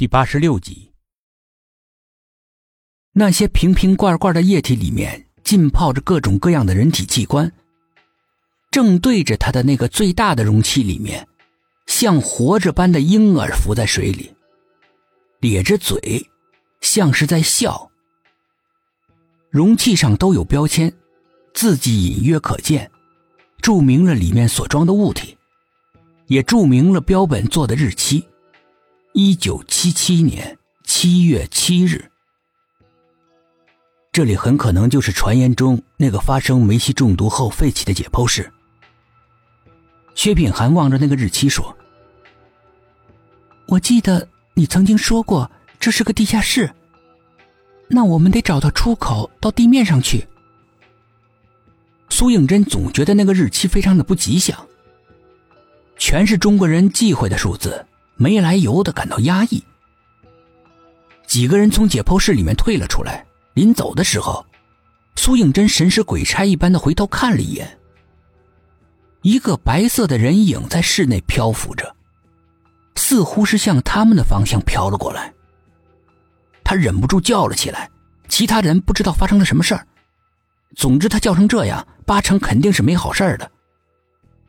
[0.00, 0.92] 第八十六集，
[3.12, 7.52] 那些瓶瓶罐罐的液体里面浸泡着各种各样的人体器官，
[8.70, 11.28] 正对着他的那个最大的容器里面，
[11.84, 14.34] 像活着般的婴儿浮在水里，
[15.40, 16.26] 咧着嘴，
[16.80, 17.90] 像是在笑。
[19.50, 20.90] 容器上都有标签，
[21.52, 22.90] 字迹隐约可见，
[23.60, 25.36] 注明了里面所装的物体，
[26.28, 28.26] 也注明了标本做的日期。
[29.12, 32.08] 一九七七年七月七日，
[34.12, 38.48] 这里很可能就是传言中那个发生煤气中毒后废弃的解剖室。
[40.14, 41.76] 薛品涵望着那个日期说
[43.66, 46.72] ：“我记得你曾经说过这是个地下室，
[47.88, 50.24] 那我们得找到出口到地面上去。”
[52.10, 54.68] 苏应真总觉得那个日期非常的不吉祥，
[55.96, 57.84] 全是中国人忌讳的数字。
[58.20, 59.64] 没来由的感到压抑。
[61.26, 64.44] 几个人从解剖室里面退了出来，临走的时候，
[65.16, 67.78] 苏应真神使鬼差一般的回头看了一眼，
[69.22, 71.96] 一个白色的人影在室内漂浮着，
[72.94, 75.32] 似乎是向他们的方向飘了过来。
[76.62, 77.90] 他忍不住叫了起来，
[78.28, 79.86] 其他人不知道发生了什么事儿，
[80.76, 83.50] 总之他叫成这样，八成肯定是没好事儿的。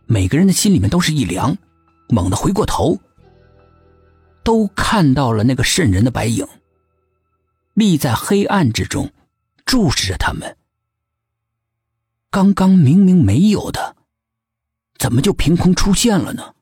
[0.07, 1.57] 每个人的心里面都是一凉，
[2.09, 2.99] 猛地回过头。
[4.43, 6.47] 都看到了那个渗人的白影，
[7.73, 9.11] 立在黑暗之中，
[9.65, 10.57] 注视着他们。
[12.29, 13.95] 刚刚明明没有的，
[14.97, 16.55] 怎么就凭空出现了呢？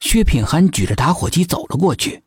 [0.00, 2.24] 薛品涵举着打火机走了过去。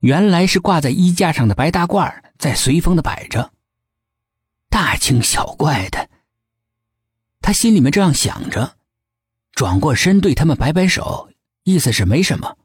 [0.00, 3.52] 原来是挂在衣架上的白大褂在随风的摆着。
[4.68, 6.08] 大惊小怪的，
[7.40, 8.76] 他心里面这样想着，
[9.52, 11.29] 转过身对他们摆摆手。
[11.64, 12.56] 意思是没什么。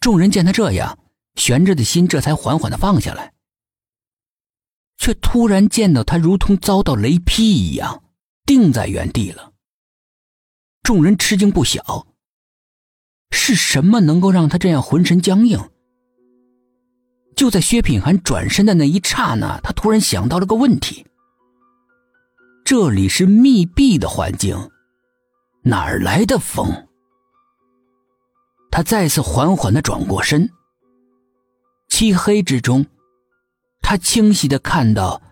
[0.00, 0.98] 众人见他这样，
[1.36, 3.32] 悬着的心这才缓缓的放下来，
[4.96, 8.04] 却突然见到他如同遭到雷劈一样，
[8.44, 9.52] 定在原地了。
[10.82, 12.06] 众人吃惊不小。
[13.30, 15.58] 是什么能够让他这样浑身僵硬？
[17.34, 21.04] 就在薛品涵转身的那一刹那，他突然想到了个问题：
[22.64, 24.70] 这里是密闭的环境，
[25.62, 26.86] 哪儿来的风？
[28.74, 30.50] 他再次缓缓的转过身。
[31.88, 32.84] 漆黑之中，
[33.80, 35.22] 他清晰的看到，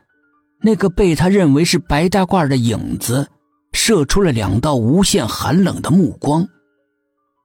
[0.61, 3.29] 那个被他认为是白大褂的影子，
[3.73, 6.47] 射出了两道无限寒冷的目光，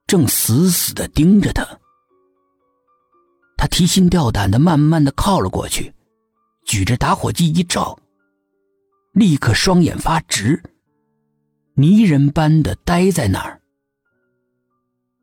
[0.05, 1.67] 正死死的盯着他。
[3.57, 5.91] 他提心吊胆的慢慢的靠了过去，
[6.63, 7.97] 举着打火机一照，
[9.13, 10.61] 立刻双眼发直，
[11.73, 13.59] 泥人般的呆在那儿。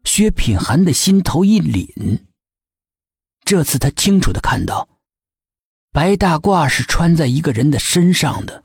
[0.04, 2.20] 薛品涵的心头一凛。
[3.44, 4.88] 这次他清楚的看到，
[5.92, 8.64] 白大褂是穿在一个人的身上的。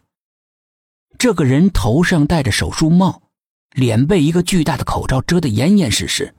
[1.17, 3.23] 这个人头上戴着手术帽，
[3.71, 6.33] 脸被一个巨大的口罩遮得严严实实，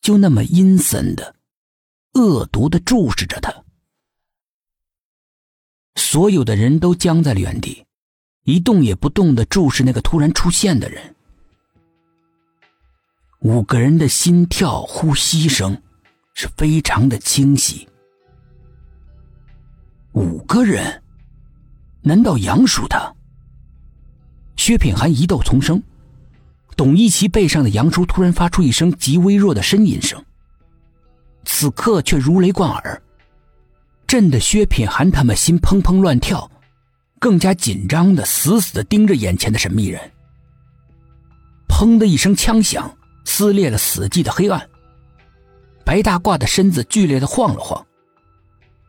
[0.00, 1.34] 就那么阴森的、
[2.12, 3.64] 恶毒的注视着他。
[5.96, 7.84] 所有的人都僵在了原地，
[8.44, 11.16] 一动也不动的注视那个突然出现的人。
[13.42, 15.76] 五个人的心跳、呼吸声
[16.32, 17.88] 是非常的清晰。
[20.12, 21.02] 五个人，
[22.02, 23.12] 难道杨叔他？
[24.56, 25.82] 薛品涵疑窦丛生，
[26.76, 30.24] 董一奇背上的杨叔突然发出一声极微弱的呻吟声，
[31.44, 33.02] 此刻却如雷贯耳，
[34.06, 36.48] 震得薛品涵他们心砰砰乱跳，
[37.18, 40.00] 更加紧张的死死的盯着眼前的神秘人。
[41.68, 42.96] 砰的一声枪响。
[43.24, 44.68] 撕裂了死寂的黑暗。
[45.84, 47.84] 白大褂的身子剧烈的晃了晃，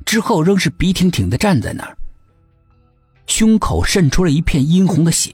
[0.06, 1.98] 之后仍是笔挺挺的站在那儿。
[3.26, 5.34] 胸口渗出了一片殷红的血，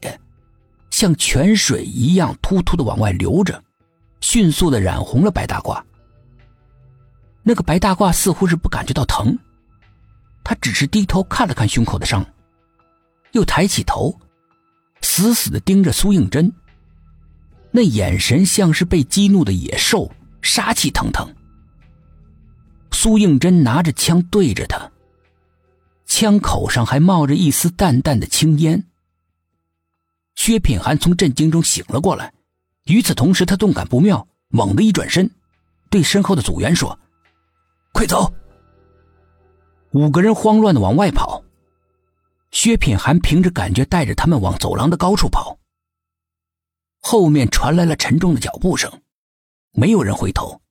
[0.90, 3.62] 像泉水一样突突的往外流着，
[4.22, 5.82] 迅速的染红了白大褂。
[7.44, 9.38] 那个白大褂似乎是不感觉到疼，
[10.44, 12.26] 他只是低头看了看胸口的伤，
[13.32, 14.18] 又抬起头，
[15.02, 16.54] 死死的盯着苏应真。
[17.72, 20.12] 那眼神像是被激怒的野兽，
[20.42, 21.28] 杀气腾腾。
[22.92, 24.92] 苏应真拿着枪对着他，
[26.06, 28.84] 枪口上还冒着一丝淡淡的青烟。
[30.36, 32.34] 薛品涵从震惊中醒了过来，
[32.86, 35.30] 与此同时，他动感不妙，猛地一转身，
[35.90, 36.98] 对身后的组员说
[37.94, 38.34] ：“快走！”
[39.92, 41.44] 五个人慌乱的往外跑，
[42.52, 45.58] 薛品涵凭着感觉带着他们往走廊的高处跑。
[47.00, 49.02] 后面传来了沉重的脚步声，
[49.72, 50.62] 没有人回头，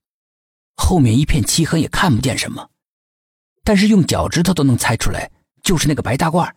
[0.76, 2.70] 后面一片漆黑，也看不见什么，
[3.64, 5.30] 但是用脚趾头都能猜出来，
[5.62, 6.52] 就是那个白大褂。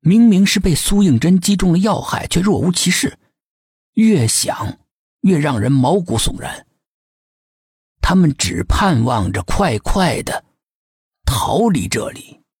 [0.00, 3.18] 明明是被苏应真击中了要害，却若无其事，
[3.94, 4.78] 越想
[5.22, 6.66] 越让人毛骨悚然。
[8.00, 10.44] 他们只盼望着快快的
[11.24, 12.35] 逃离这里。